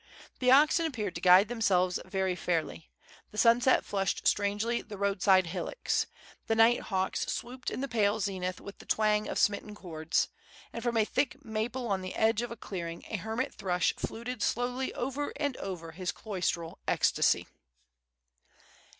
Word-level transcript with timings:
The 0.39 0.49
oxen 0.49 0.87
appeared 0.87 1.13
to 1.13 1.21
guide 1.21 1.47
themselves 1.47 1.99
very 2.03 2.35
fairly. 2.35 2.89
The 3.29 3.37
sunset 3.37 3.85
flushed 3.85 4.27
strangely 4.27 4.81
the 4.81 4.97
roadside 4.97 5.45
hillocks. 5.45 6.07
The 6.47 6.55
nighthawks 6.55 7.27
swooped 7.31 7.69
in 7.69 7.81
the 7.81 7.87
pale 7.87 8.19
zenith 8.19 8.59
with 8.59 8.79
the 8.79 8.87
twang 8.87 9.27
of 9.27 9.37
smitten 9.37 9.75
chords. 9.75 10.29
And 10.73 10.81
from 10.81 10.97
a 10.97 11.05
thick 11.05 11.45
maple 11.45 11.87
on 11.87 12.01
the 12.01 12.15
edge 12.15 12.41
of 12.41 12.49
a 12.49 12.57
clearing 12.57 13.03
a 13.11 13.17
hermit 13.17 13.53
thrush 13.53 13.93
fluted 13.95 14.41
slowly 14.41 14.91
over 14.95 15.33
and 15.35 15.55
over 15.57 15.91
his 15.91 16.11
cloistral 16.11 16.79
ecstasy. 16.87 17.45